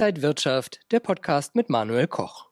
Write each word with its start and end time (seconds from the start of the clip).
Inside 0.00 0.22
Wirtschaft, 0.22 0.80
der 0.92 1.00
Podcast 1.00 1.54
mit 1.54 1.68
Manuel 1.68 2.06
Koch. 2.06 2.46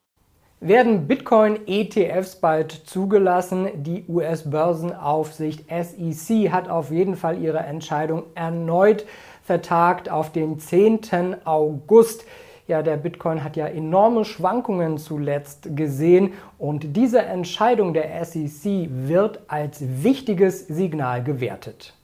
Werden 0.61 1.09
Bitcoin-ETFs 1.09 2.37
bald 2.37 2.71
zugelassen? 2.73 3.71
Die 3.83 4.05
US-Börsenaufsicht 4.07 5.65
SEC 5.71 6.53
hat 6.53 6.69
auf 6.69 6.91
jeden 6.91 7.17
Fall 7.17 7.41
ihre 7.41 7.61
Entscheidung 7.61 8.25
erneut 8.35 9.07
vertagt 9.43 10.11
auf 10.11 10.31
den 10.31 10.59
10. 10.59 11.47
August. 11.47 12.27
Ja, 12.67 12.83
der 12.83 12.99
Bitcoin 12.99 13.43
hat 13.43 13.57
ja 13.57 13.67
enorme 13.67 14.27
Schwankungen 14.27 14.99
zuletzt 14.99 15.75
gesehen 15.75 16.35
und 16.59 16.99
diese 16.99 17.23
Entscheidung 17.23 17.95
der 17.95 18.23
SEC 18.27 18.91
wird 18.91 19.41
als 19.49 19.81
wichtiges 19.81 20.67
Signal 20.67 21.25
gewertet. 21.25 21.95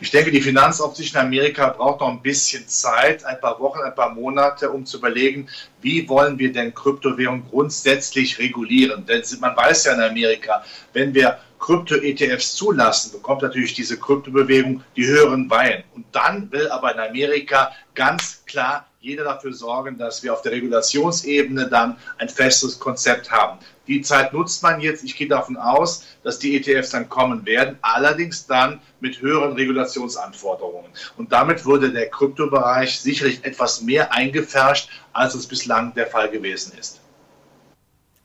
Ich 0.00 0.10
denke, 0.10 0.30
die 0.30 0.40
Finanzaufsicht 0.40 1.14
in 1.14 1.20
Amerika 1.20 1.68
braucht 1.68 2.00
noch 2.00 2.08
ein 2.08 2.22
bisschen 2.22 2.66
Zeit, 2.68 3.24
ein 3.24 3.40
paar 3.40 3.60
Wochen, 3.60 3.80
ein 3.80 3.94
paar 3.94 4.14
Monate, 4.14 4.70
um 4.70 4.86
zu 4.86 4.98
überlegen, 4.98 5.48
wie 5.82 6.08
wollen 6.08 6.38
wir 6.38 6.52
denn 6.52 6.74
Kryptowährungen 6.74 7.44
grundsätzlich 7.48 8.38
regulieren. 8.38 9.04
Denn 9.06 9.22
man 9.40 9.56
weiß 9.56 9.84
ja 9.84 9.94
in 9.94 10.00
Amerika, 10.00 10.64
wenn 10.92 11.12
wir 11.14 11.38
Krypto-ETFs 11.58 12.54
zulassen, 12.54 13.12
bekommt 13.12 13.42
natürlich 13.42 13.74
diese 13.74 13.98
Kryptobewegung 13.98 14.82
die 14.96 15.06
höheren 15.06 15.50
Weihen. 15.50 15.84
Und 15.94 16.06
dann 16.12 16.50
will 16.52 16.68
aber 16.70 16.94
in 16.94 17.00
Amerika 17.00 17.72
ganz 17.94 18.44
klar 18.46 18.87
jeder 19.00 19.24
dafür 19.24 19.52
sorgen, 19.52 19.96
dass 19.96 20.22
wir 20.24 20.32
auf 20.32 20.42
der 20.42 20.52
Regulationsebene 20.52 21.68
dann 21.68 21.96
ein 22.18 22.28
festes 22.28 22.80
Konzept 22.80 23.30
haben. 23.30 23.58
Die 23.86 24.02
Zeit 24.02 24.32
nutzt 24.32 24.62
man 24.62 24.80
jetzt. 24.80 25.04
Ich 25.04 25.16
gehe 25.16 25.28
davon 25.28 25.56
aus, 25.56 26.04
dass 26.24 26.38
die 26.38 26.56
ETFs 26.56 26.90
dann 26.90 27.08
kommen 27.08 27.46
werden, 27.46 27.78
allerdings 27.80 28.46
dann 28.46 28.80
mit 29.00 29.20
höheren 29.20 29.52
Regulationsanforderungen. 29.52 30.90
Und 31.16 31.32
damit 31.32 31.64
würde 31.64 31.92
der 31.92 32.10
Kryptobereich 32.10 33.00
sicherlich 33.00 33.44
etwas 33.44 33.82
mehr 33.82 34.12
eingefärscht, 34.12 34.90
als 35.12 35.34
es 35.34 35.46
bislang 35.46 35.94
der 35.94 36.08
Fall 36.08 36.28
gewesen 36.28 36.76
ist. 36.78 37.00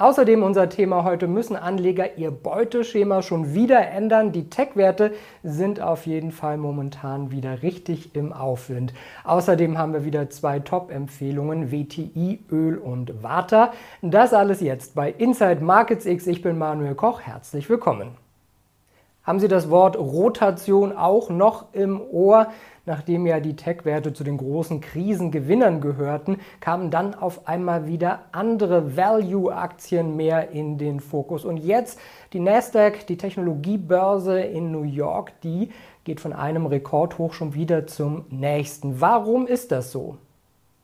Außerdem 0.04 0.44
unser 0.44 0.68
Thema 0.68 1.06
heute, 1.06 1.28
müssen 1.28 1.56
Anleger 1.56 2.18
ihr 2.18 2.30
Beuteschema 2.30 3.22
schon 3.22 3.54
wieder 3.54 3.88
ändern? 3.88 4.34
Die 4.34 4.50
Tech-Werte 4.50 5.14
sind 5.44 5.80
auf 5.80 6.06
jeden 6.06 6.34
Fall 6.34 6.58
momentan 6.58 7.32
wieder 7.32 7.64
richtig 7.64 8.14
im 8.14 8.34
Aufwind. 8.34 8.94
Außerdem 9.24 9.78
haben 9.78 9.94
wir 9.94 10.04
wieder 10.04 10.30
zwei 10.30 10.60
Top-Empfehlungen, 10.60 11.72
WTI, 11.72 12.44
Öl 12.52 12.80
und 12.80 13.24
Water. 13.24 13.72
Das 14.02 14.34
alles 14.34 14.60
jetzt 14.60 14.94
bei 14.94 15.10
Inside 15.10 15.64
Markets 15.64 16.06
X. 16.06 16.28
Ich 16.28 16.42
bin 16.42 16.58
Manuel 16.58 16.96
Koch, 16.96 17.22
herzlich 17.22 17.70
willkommen. 17.70 18.18
Haben 19.24 19.40
Sie 19.40 19.48
das 19.48 19.70
Wort 19.70 19.98
Rotation 19.98 20.92
auch 20.92 21.30
noch 21.30 21.74
im 21.74 22.02
Ohr? 22.02 22.48
Nachdem 22.86 23.26
ja 23.26 23.40
die 23.40 23.56
Tech-Werte 23.56 24.12
zu 24.12 24.26
den 24.26 24.36
großen 24.36 24.82
Krisengewinnern 24.82 25.80
gehörten, 25.80 26.40
kamen 26.60 26.92
dann 26.92 27.16
auf 27.16 27.48
einmal 27.48 27.88
wieder 27.88 28.26
andere 28.34 28.98
Value-Aktien 28.98 30.18
mehr 30.18 30.50
in 30.50 30.78
den 30.78 31.00
Fokus. 31.00 31.46
Und 31.46 31.56
jetzt 31.56 31.98
die 32.34 32.42
Nasdaq, 32.42 33.08
die 33.08 33.18
Technologiebörse 33.18 34.42
in 34.42 34.74
New 34.74 34.84
York, 34.84 35.40
die 35.40 35.70
geht 36.04 36.20
von 36.20 36.34
einem 36.34 36.66
Rekordhoch 36.66 37.32
schon 37.32 37.54
wieder 37.54 37.88
zum 37.88 38.26
nächsten. 38.30 39.00
Warum 39.00 39.48
ist 39.48 39.72
das 39.72 39.94
so? 39.94 40.18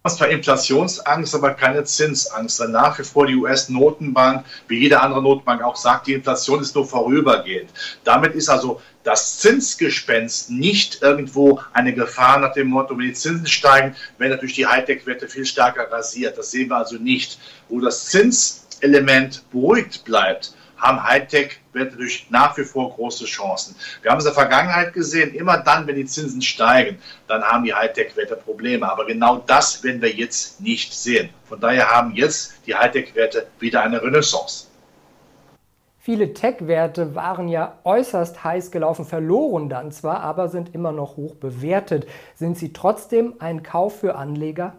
Das 0.02 0.18
war 0.22 0.30
Inflationsangst, 0.30 1.36
aber 1.36 1.54
keine 1.56 1.84
Zinsangst. 1.84 2.62
Denn 2.62 2.72
nach 2.72 2.98
wie 2.98 3.04
vor 3.04 3.28
die 3.28 3.36
US-Notenbank, 3.36 4.46
wie 4.70 4.80
jede 4.80 5.02
andere 5.02 5.22
Notenbank 5.22 5.62
auch 5.62 5.76
sagt, 5.76 6.08
die 6.08 6.14
Inflation 6.14 6.62
ist 6.62 6.74
nur 6.74 6.88
vorübergehend. 6.88 7.70
Damit 8.06 8.34
ist 8.34 8.48
also 8.48 8.80
das 9.04 9.40
Zinsgespenst 9.40 10.52
nicht 10.52 11.02
irgendwo 11.02 11.60
eine 11.74 11.94
Gefahr 11.94 12.40
nach 12.40 12.54
dem 12.54 12.68
Motto, 12.68 12.98
wenn 12.98 13.08
die 13.08 13.14
Zinsen 13.14 13.48
steigen, 13.48 13.96
werden 14.18 14.32
natürlich 14.32 14.56
die 14.56 14.68
Hightech-Werte 14.68 15.28
viel 15.28 15.46
stärker 15.46 15.92
rasiert. 15.92 16.38
Das 16.38 16.52
sehen 16.52 16.70
wir 16.70 16.78
also 16.78 16.96
nicht. 16.96 17.38
Wo 17.68 17.82
das 17.82 18.06
Zinselement 18.06 19.44
beruhigt 19.52 20.06
bleibt, 20.06 20.54
haben 20.80 21.04
Hightech-Werte 21.04 21.98
durch 21.98 22.28
nach 22.30 22.58
wie 22.58 22.64
vor 22.64 22.94
große 22.94 23.26
Chancen. 23.26 23.76
Wir 24.02 24.12
haben 24.12 24.20
es 24.20 24.26
in 24.26 24.30
der 24.30 24.36
Vergangenheit 24.36 24.94
gesehen, 24.94 25.34
immer 25.34 25.58
dann, 25.58 25.88
wenn 25.88 25.96
die 25.96 26.06
Zinsen 26.06 26.42
steigen, 26.42 27.00
dann 27.28 27.44
haben 27.44 27.64
die 27.64 27.74
Hightech-Werte 27.74 28.36
Probleme. 28.38 28.90
Aber 28.90 29.06
genau 29.06 29.44
das 29.46 29.84
werden 29.84 30.02
wir 30.02 30.12
jetzt 30.12 30.62
nicht 30.62 30.94
sehen. 30.94 31.30
Von 31.46 31.60
daher 31.60 31.90
haben 31.90 32.14
jetzt 32.16 32.56
die 32.66 32.76
Hightech-Werte 32.76 33.48
wieder 33.60 33.82
eine 33.82 34.02
Renaissance. 34.02 34.68
Viele 36.02 36.34
Tech-Werte 36.34 37.14
waren 37.14 37.50
ja 37.50 37.78
äußerst 37.84 38.44
heiß 38.44 38.72
gelaufen, 38.72 39.06
verloren 39.06 39.70
dann 39.70 39.92
zwar, 39.92 40.22
aber 40.22 40.48
sind 40.48 40.74
immer 40.74 40.92
noch 40.92 41.18
hoch 41.18 41.36
bewertet. 41.36 42.08
Sind 42.36 42.58
sie 42.58 42.74
trotzdem 42.74 43.36
ein 43.40 43.64
Kauf 43.64 44.00
für 44.00 44.16
Anleger? 44.16 44.74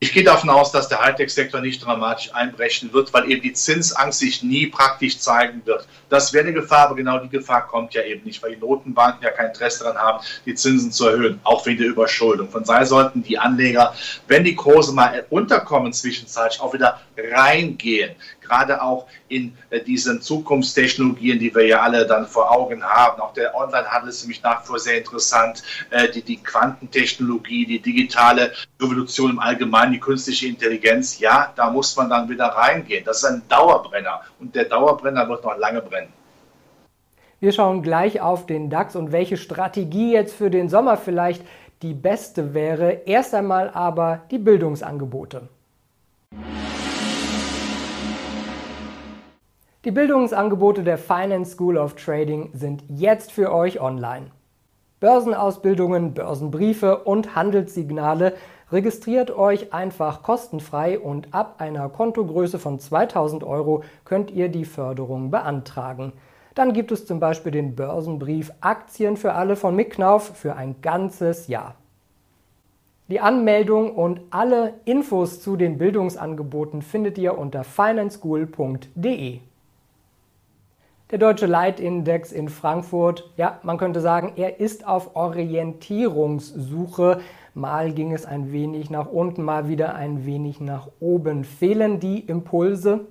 Ich 0.00 0.12
gehe 0.12 0.22
davon 0.22 0.48
aus, 0.48 0.70
dass 0.70 0.88
der 0.88 1.00
Hightech-Sektor 1.00 1.60
nicht 1.60 1.84
dramatisch 1.84 2.32
einbrechen 2.32 2.92
wird, 2.92 3.12
weil 3.12 3.28
eben 3.28 3.42
die 3.42 3.52
Zinsangst 3.52 4.20
sich 4.20 4.44
nie 4.44 4.68
praktisch 4.68 5.18
zeigen 5.18 5.62
wird. 5.64 5.88
Das 6.08 6.32
wäre 6.32 6.44
eine 6.44 6.54
Gefahr, 6.54 6.86
aber 6.86 6.94
genau 6.94 7.18
die 7.18 7.28
Gefahr 7.28 7.66
kommt 7.66 7.94
ja 7.94 8.02
eben 8.02 8.24
nicht, 8.24 8.40
weil 8.40 8.54
die 8.54 8.60
Notenbanken 8.60 9.24
ja 9.24 9.30
kein 9.30 9.48
Interesse 9.48 9.82
daran 9.82 9.98
haben, 9.98 10.24
die 10.46 10.54
Zinsen 10.54 10.92
zu 10.92 11.08
erhöhen, 11.08 11.40
auch 11.42 11.66
wegen 11.66 11.78
der 11.78 11.88
Überschuldung. 11.88 12.48
Von 12.48 12.62
daher 12.62 12.86
sollten 12.86 13.24
die 13.24 13.40
Anleger, 13.40 13.92
wenn 14.28 14.44
die 14.44 14.54
Kurse 14.54 14.92
mal 14.92 15.26
runterkommen 15.32 15.92
zwischenzeitlich, 15.92 16.60
auch 16.60 16.72
wieder 16.72 17.00
reingehen. 17.16 18.14
Gerade 18.48 18.82
auch 18.82 19.06
in 19.28 19.56
äh, 19.70 19.80
diesen 19.80 20.20
Zukunftstechnologien, 20.22 21.38
die 21.38 21.54
wir 21.54 21.66
ja 21.66 21.80
alle 21.80 22.06
dann 22.06 22.26
vor 22.26 22.50
Augen 22.50 22.82
haben. 22.82 23.20
Auch 23.20 23.32
der 23.34 23.54
Onlinehandel 23.54 24.10
ist 24.10 24.22
nämlich 24.22 24.42
nach 24.42 24.62
wie 24.62 24.66
vor 24.66 24.78
sehr 24.78 24.98
interessant. 24.98 25.62
Äh, 25.90 26.08
die, 26.08 26.22
die 26.22 26.38
Quantentechnologie, 26.38 27.66
die 27.66 27.80
digitale 27.80 28.52
Revolution 28.80 29.32
im 29.32 29.38
Allgemeinen, 29.38 29.92
die 29.92 30.00
künstliche 30.00 30.46
Intelligenz, 30.46 31.18
ja, 31.18 31.52
da 31.54 31.70
muss 31.70 31.94
man 31.96 32.08
dann 32.08 32.28
wieder 32.28 32.46
reingehen. 32.46 33.04
Das 33.04 33.18
ist 33.18 33.24
ein 33.24 33.42
Dauerbrenner 33.48 34.22
und 34.40 34.54
der 34.54 34.64
Dauerbrenner 34.64 35.28
wird 35.28 35.44
noch 35.44 35.56
lange 35.58 35.82
brennen. 35.82 36.12
Wir 37.40 37.52
schauen 37.52 37.82
gleich 37.82 38.20
auf 38.20 38.46
den 38.46 38.68
DAX 38.68 38.96
und 38.96 39.12
welche 39.12 39.36
Strategie 39.36 40.12
jetzt 40.12 40.34
für 40.34 40.50
den 40.50 40.68
Sommer 40.68 40.96
vielleicht 40.96 41.44
die 41.82 41.94
beste 41.94 42.52
wäre. 42.52 43.02
Erst 43.06 43.34
einmal 43.34 43.70
aber 43.70 44.22
die 44.30 44.38
Bildungsangebote. 44.38 45.48
Die 49.84 49.92
Bildungsangebote 49.92 50.82
der 50.82 50.98
Finance 50.98 51.52
School 51.52 51.78
of 51.78 51.94
Trading 51.94 52.50
sind 52.52 52.82
jetzt 52.88 53.30
für 53.30 53.52
euch 53.52 53.80
online. 53.80 54.32
Börsenausbildungen, 54.98 56.14
Börsenbriefe 56.14 57.04
und 57.04 57.36
Handelssignale 57.36 58.34
registriert 58.72 59.30
euch 59.30 59.72
einfach 59.72 60.24
kostenfrei 60.24 60.98
und 60.98 61.32
ab 61.32 61.56
einer 61.58 61.88
Kontogröße 61.90 62.58
von 62.58 62.80
2000 62.80 63.44
Euro 63.44 63.84
könnt 64.04 64.32
ihr 64.32 64.48
die 64.48 64.64
Förderung 64.64 65.30
beantragen. 65.30 66.12
Dann 66.56 66.72
gibt 66.72 66.90
es 66.90 67.06
zum 67.06 67.20
Beispiel 67.20 67.52
den 67.52 67.76
Börsenbrief 67.76 68.50
Aktien 68.60 69.16
für 69.16 69.34
alle 69.34 69.54
von 69.54 69.76
Mick 69.76 69.92
Knauf 69.92 70.36
für 70.36 70.56
ein 70.56 70.74
ganzes 70.82 71.46
Jahr. 71.46 71.76
Die 73.06 73.20
Anmeldung 73.20 73.94
und 73.94 74.22
alle 74.30 74.74
Infos 74.84 75.40
zu 75.40 75.54
den 75.54 75.78
Bildungsangeboten 75.78 76.82
findet 76.82 77.16
ihr 77.16 77.38
unter 77.38 77.62
financeschool.de. 77.62 79.38
Der 81.10 81.18
deutsche 81.18 81.46
Leitindex 81.46 82.32
in 82.32 82.50
Frankfurt, 82.50 83.30
ja, 83.38 83.60
man 83.62 83.78
könnte 83.78 84.02
sagen, 84.02 84.32
er 84.36 84.60
ist 84.60 84.86
auf 84.86 85.16
Orientierungssuche. 85.16 87.20
Mal 87.54 87.92
ging 87.92 88.12
es 88.12 88.26
ein 88.26 88.52
wenig 88.52 88.90
nach 88.90 89.06
unten, 89.06 89.42
mal 89.42 89.68
wieder 89.68 89.94
ein 89.94 90.26
wenig 90.26 90.60
nach 90.60 90.88
oben. 91.00 91.44
Fehlen 91.44 91.98
die 91.98 92.20
Impulse? 92.20 93.06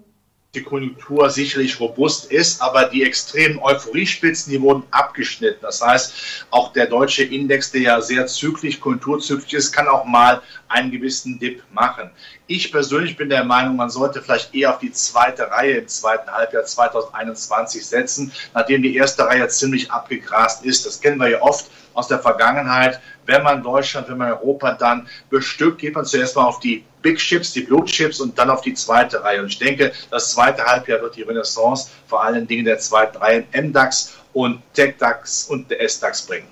Die 0.57 0.63
Konjunktur 0.63 1.29
sicherlich 1.29 1.79
robust 1.79 2.31
ist, 2.31 2.61
aber 2.61 2.85
die 2.85 3.03
extremen 3.03 3.59
Euphoriespitzen, 3.59 4.51
die 4.51 4.61
wurden 4.61 4.83
abgeschnitten. 4.91 5.59
Das 5.61 5.81
heißt, 5.81 6.45
auch 6.49 6.73
der 6.73 6.87
deutsche 6.87 7.23
Index, 7.23 7.71
der 7.71 7.81
ja 7.81 8.01
sehr 8.01 8.27
zyklisch, 8.27 8.79
konjunkturzyklisch 8.79 9.53
ist, 9.53 9.71
kann 9.71 9.87
auch 9.87 10.05
mal 10.05 10.41
einen 10.67 10.91
gewissen 10.91 11.39
Dip 11.39 11.63
machen. 11.71 12.09
Ich 12.47 12.71
persönlich 12.71 13.15
bin 13.17 13.29
der 13.29 13.43
Meinung, 13.43 13.75
man 13.75 13.89
sollte 13.89 14.21
vielleicht 14.21 14.53
eher 14.55 14.71
auf 14.73 14.79
die 14.79 14.91
zweite 14.91 15.49
Reihe 15.51 15.77
im 15.77 15.87
zweiten 15.87 16.29
Halbjahr 16.29 16.63
2021 16.63 17.85
setzen, 17.85 18.31
nachdem 18.53 18.81
die 18.81 18.95
erste 18.95 19.25
Reihe 19.25 19.47
ziemlich 19.47 19.91
abgegrast 19.91 20.65
ist. 20.65 20.85
Das 20.85 20.99
kennen 20.99 21.19
wir 21.19 21.29
ja 21.29 21.41
oft 21.41 21.69
aus 21.93 22.07
der 22.07 22.19
Vergangenheit. 22.19 22.99
Wenn 23.25 23.43
man 23.43 23.61
Deutschland, 23.61 24.07
wenn 24.07 24.17
man 24.17 24.31
Europa 24.31 24.73
dann 24.73 25.07
bestückt, 25.29 25.79
geht 25.79 25.95
man 25.95 26.05
zuerst 26.05 26.35
mal 26.35 26.45
auf 26.45 26.59
die 26.59 26.85
Big 27.07 27.19
Chips, 27.19 27.53
die 27.53 27.61
Blue 27.61 27.85
Chips 27.85 28.19
und 28.19 28.37
dann 28.37 28.49
auf 28.49 28.59
die 28.59 28.73
zweite 28.73 29.23
Reihe. 29.23 29.41
Und 29.41 29.47
ich 29.47 29.59
denke, 29.59 29.93
das 30.11 30.31
zweite 30.31 30.65
Halbjahr 30.65 31.01
wird 31.01 31.15
die 31.15 31.21
Renaissance 31.21 31.89
vor 32.05 32.21
allen 32.21 32.45
Dingen 32.45 32.65
der 32.65 32.79
zweiten 32.79 33.17
Reihe 33.17 33.45
MDAX 33.53 34.17
und 34.33 34.61
TechDAX 34.73 35.45
und 35.45 35.71
der 35.71 35.87
SDAX 35.87 36.23
bringen. 36.23 36.47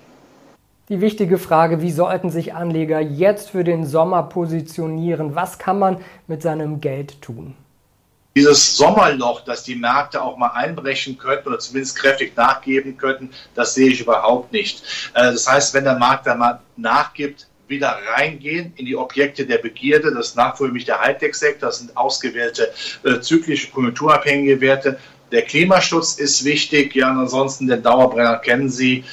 Die 0.88 1.02
wichtige 1.02 1.38
Frage, 1.38 1.82
wie 1.82 1.92
sollten 1.92 2.30
sich 2.30 2.54
Anleger 2.54 3.02
jetzt 3.02 3.50
für 3.50 3.66
den 3.66 3.86
Sommer 3.86 4.24
positionieren? 4.24 5.36
Was 5.36 5.60
kann 5.60 5.78
man 5.78 5.98
mit 6.28 6.42
seinem 6.42 6.80
Geld 6.80 7.22
tun? 7.22 7.54
Dieses 8.34 8.78
Sommerloch, 8.78 9.42
dass 9.42 9.64
die 9.64 9.76
Märkte 9.76 10.22
auch 10.22 10.38
mal 10.38 10.52
einbrechen 10.54 11.18
könnten 11.18 11.50
oder 11.50 11.60
zumindest 11.60 11.98
kräftig 11.98 12.38
nachgeben 12.38 12.96
könnten, 12.96 13.32
das 13.56 13.74
sehe 13.74 13.90
ich 13.90 14.00
überhaupt 14.00 14.54
nicht. 14.54 14.84
Äh, 15.16 15.34
das 15.34 15.52
heißt, 15.52 15.74
wenn 15.74 15.84
der 15.84 16.00
Markt 16.00 16.28
da 16.28 16.36
mal 16.36 16.62
nachgibt, 16.78 17.48
wieder 17.68 17.98
reingehen 18.16 18.74
in 18.76 18.86
die 18.86 18.96
Objekte 18.96 19.46
der 19.46 19.58
Begierde. 19.58 20.14
Das 20.14 20.28
ist 20.28 20.36
nach 20.36 20.54
wie 20.56 20.58
vor 20.58 20.70
der 20.70 21.02
Hightech-Sektor, 21.02 21.70
das 21.70 21.80
sind 21.80 21.96
ausgewählte 21.98 22.74
äh, 23.04 23.20
zyklische, 23.20 23.72
konjunkturabhängige 23.72 24.62
Werte. 24.62 25.00
Der 25.32 25.42
Klimaschutz 25.42 26.16
ist 26.16 26.46
wichtig, 26.46 26.96
ja, 26.96 27.10
und 27.12 27.20
ansonsten 27.20 27.68
den 27.68 27.82
Dauerbrenner 27.82 28.38
kennen 28.38 28.70
Sie. 28.70 29.04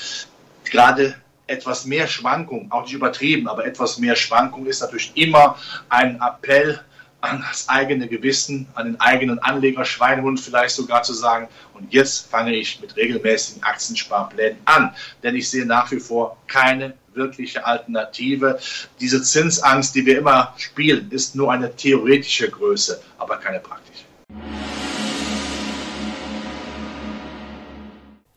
Gerade 0.64 1.14
etwas 1.46 1.84
mehr 1.84 2.06
Schwankung, 2.06 2.70
auch 2.70 2.82
nicht 2.82 2.94
übertrieben, 2.94 3.48
aber 3.48 3.66
etwas 3.66 3.98
mehr 3.98 4.16
Schwankung 4.16 4.66
ist 4.66 4.80
natürlich 4.80 5.12
immer 5.16 5.58
ein 5.88 6.20
Appell 6.20 6.80
an 7.20 7.44
das 7.48 7.68
eigene 7.68 8.08
Gewissen, 8.08 8.66
an 8.74 8.86
den 8.86 9.00
eigenen 9.00 9.38
Anleger, 9.38 9.84
Schweinehund 9.84 10.40
vielleicht 10.40 10.74
sogar 10.74 11.02
zu 11.02 11.12
sagen, 11.12 11.48
und 11.74 11.92
jetzt 11.92 12.28
fange 12.30 12.54
ich 12.54 12.80
mit 12.80 12.96
regelmäßigen 12.96 13.62
Aktiensparplänen 13.62 14.58
an. 14.64 14.94
Denn 15.22 15.36
ich 15.36 15.48
sehe 15.48 15.64
nach 15.64 15.90
wie 15.92 16.00
vor 16.00 16.36
keine 16.48 16.94
wirkliche 17.14 17.64
Alternative. 17.64 18.58
Diese 19.00 19.22
Zinsangst, 19.22 19.94
die 19.94 20.06
wir 20.06 20.18
immer 20.18 20.54
spielen, 20.56 21.10
ist 21.10 21.34
nur 21.34 21.52
eine 21.52 21.74
theoretische 21.74 22.50
Größe, 22.50 23.00
aber 23.18 23.36
keine 23.36 23.60
praktische. 23.60 24.04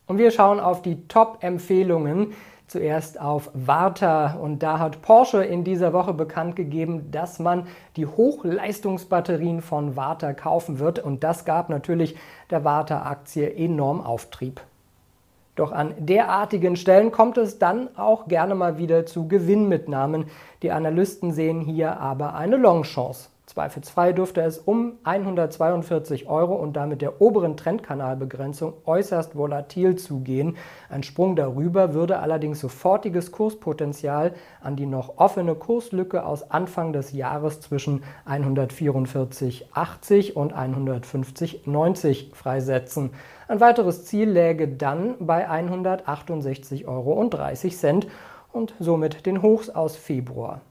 Und 0.06 0.18
wir 0.18 0.30
schauen 0.30 0.60
auf 0.60 0.82
die 0.82 1.06
Top-Empfehlungen 1.08 2.34
zuerst 2.68 3.20
auf 3.20 3.50
Warta 3.54 4.34
und 4.34 4.62
da 4.62 4.78
hat 4.78 5.02
Porsche 5.02 5.44
in 5.44 5.62
dieser 5.64 5.92
Woche 5.92 6.12
bekannt 6.14 6.56
gegeben, 6.56 7.10
dass 7.10 7.38
man 7.38 7.66
die 7.96 8.06
Hochleistungsbatterien 8.06 9.62
von 9.62 9.96
Warta 9.96 10.32
kaufen 10.32 10.78
wird 10.78 10.98
und 10.98 11.22
das 11.22 11.44
gab 11.44 11.68
natürlich 11.68 12.16
der 12.50 12.64
Warta-Aktie 12.64 13.54
enorm 13.54 14.00
Auftrieb. 14.00 14.60
Doch 15.56 15.72
an 15.72 15.94
derartigen 15.98 16.76
Stellen 16.76 17.10
kommt 17.10 17.38
es 17.38 17.58
dann 17.58 17.88
auch 17.96 18.28
gerne 18.28 18.54
mal 18.54 18.78
wieder 18.78 19.06
zu 19.06 19.26
Gewinnmitnahmen. 19.26 20.26
Die 20.62 20.70
Analysten 20.70 21.32
sehen 21.32 21.60
hier 21.60 21.98
aber 21.98 22.34
eine 22.34 22.56
Longchance. 22.56 23.30
Zweifelsfrei 23.46 24.12
dürfte 24.12 24.40
es 24.40 24.58
um 24.58 24.94
142 25.04 26.28
Euro 26.28 26.56
und 26.56 26.74
damit 26.74 27.00
der 27.00 27.22
oberen 27.22 27.56
Trendkanalbegrenzung 27.56 28.72
äußerst 28.84 29.36
volatil 29.36 29.94
zugehen. 29.94 30.56
Ein 30.88 31.04
Sprung 31.04 31.36
darüber 31.36 31.94
würde 31.94 32.18
allerdings 32.18 32.58
sofortiges 32.58 33.30
Kurspotenzial 33.30 34.34
an 34.60 34.74
die 34.74 34.86
noch 34.86 35.18
offene 35.18 35.54
Kurslücke 35.54 36.26
aus 36.26 36.50
Anfang 36.50 36.92
des 36.92 37.12
Jahres 37.12 37.60
zwischen 37.60 38.02
144,80 38.28 40.32
und 40.32 40.52
150,90 40.52 42.34
freisetzen. 42.34 43.10
Ein 43.46 43.60
weiteres 43.60 44.06
Ziel 44.06 44.28
läge 44.28 44.66
dann 44.66 45.14
bei 45.20 45.48
168,30 45.48 46.88
Euro 46.88 47.12
und 48.52 48.74
somit 48.80 49.24
den 49.24 49.40
Hochs 49.40 49.70
aus 49.70 49.94
Februar. 49.94 50.62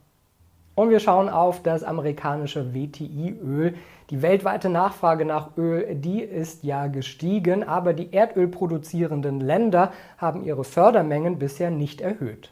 Und 0.75 0.89
wir 0.89 0.99
schauen 0.99 1.29
auf 1.29 1.63
das 1.63 1.83
amerikanische 1.83 2.75
WTI-Öl. 2.75 3.75
Die 4.09 4.21
weltweite 4.21 4.69
Nachfrage 4.69 5.25
nach 5.25 5.55
Öl, 5.57 5.95
die 5.95 6.21
ist 6.21 6.63
ja 6.63 6.87
gestiegen, 6.87 7.63
aber 7.63 7.93
die 7.93 8.13
erdölproduzierenden 8.13 9.39
Länder 9.39 9.93
haben 10.17 10.43
ihre 10.43 10.65
Fördermengen 10.65 11.39
bisher 11.39 11.71
nicht 11.71 12.01
erhöht. 12.01 12.51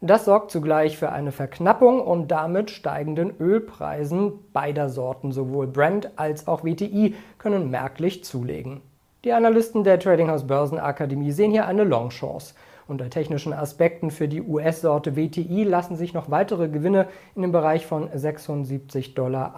Das 0.00 0.26
sorgt 0.26 0.52
zugleich 0.52 0.96
für 0.96 1.10
eine 1.10 1.32
Verknappung 1.32 2.00
und 2.00 2.28
damit 2.28 2.70
steigenden 2.70 3.32
Ölpreisen 3.40 4.34
beider 4.52 4.90
Sorten, 4.90 5.32
sowohl 5.32 5.66
Brent 5.66 6.10
als 6.16 6.46
auch 6.46 6.62
WTI, 6.62 7.16
können 7.38 7.70
merklich 7.70 8.22
zulegen. 8.22 8.80
Die 9.24 9.32
Analysten 9.32 9.82
der 9.82 9.98
Trading 9.98 10.30
House 10.30 10.46
Börsenakademie 10.46 11.32
sehen 11.32 11.50
hier 11.50 11.66
eine 11.66 11.82
Longchance. 11.82 12.54
Unter 12.88 13.10
technischen 13.10 13.52
Aspekten 13.52 14.10
für 14.10 14.28
die 14.28 14.40
US-Sorte 14.40 15.14
WTI 15.14 15.62
lassen 15.64 15.94
sich 15.96 16.14
noch 16.14 16.30
weitere 16.30 16.70
Gewinne 16.70 17.06
in 17.36 17.42
dem 17.42 17.52
Bereich 17.52 17.84
von 17.84 18.08
76,78 18.08 19.12
Dollar 19.14 19.54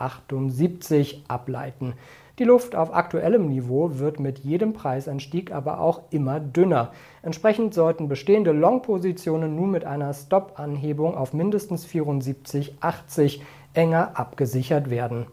ableiten. 1.28 1.94
Die 2.40 2.44
Luft 2.44 2.74
auf 2.74 2.92
aktuellem 2.92 3.46
Niveau 3.46 4.00
wird 4.00 4.18
mit 4.18 4.40
jedem 4.40 4.72
Preisanstieg 4.72 5.52
aber 5.52 5.78
auch 5.78 6.02
immer 6.10 6.40
dünner. 6.40 6.90
Entsprechend 7.22 7.72
sollten 7.72 8.08
bestehende 8.08 8.50
Long-Positionen 8.50 9.54
nun 9.54 9.70
mit 9.70 9.84
einer 9.84 10.12
Stop-Anhebung 10.12 11.16
auf 11.16 11.32
mindestens 11.32 11.86
74,80 11.86 13.42
enger 13.74 14.18
abgesichert 14.18 14.90
werden. 14.90 15.26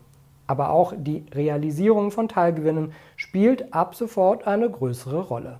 Aber 0.45 0.69
auch 0.69 0.93
die 0.95 1.25
Realisierung 1.33 2.11
von 2.11 2.27
Teilgewinnen 2.27 2.93
spielt 3.15 3.73
ab 3.73 3.95
sofort 3.95 4.45
eine 4.45 4.69
größere 4.69 5.21
Rolle. 5.21 5.59